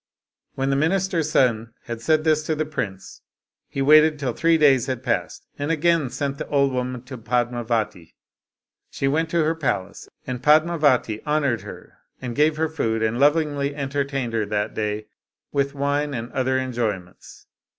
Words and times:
"When 0.55 0.71
the 0.71 0.75
minister's 0.75 1.29
son 1.29 1.75
had 1.83 2.01
said 2.01 2.23
this 2.23 2.43
to 2.47 2.55
the 2.55 2.65
prince, 2.65 3.21
he 3.69 3.83
waited 3.83 4.17
till 4.17 4.33
three 4.33 4.57
days 4.57 4.87
had 4.87 5.03
passed, 5.03 5.45
and 5.59 5.69
again 5.69 6.09
sent 6.09 6.39
the 6.39 6.47
old 6.47 6.71
woman 6.71 7.03
to 7.03 7.19
Padmivati. 7.19 8.15
She 8.89 9.07
went 9.07 9.29
to 9.29 9.43
her 9.43 9.53
palace, 9.53 10.09
and 10.25 10.41
Padmi* 10.41 10.79
vati 10.79 11.21
honored 11.23 11.61
her 11.61 11.99
and 12.19 12.35
gave 12.35 12.57
her 12.57 12.67
food, 12.67 13.03
and 13.03 13.19
lovingly 13.19 13.75
enter 13.75 14.03
tained 14.03 14.33
her 14.33 14.47
that 14.47 14.73
day 14.73 15.05
with 15.51 15.75
wine 15.75 16.15
and 16.15 16.31
other 16.31 16.57
enjoyments. 16.57 17.45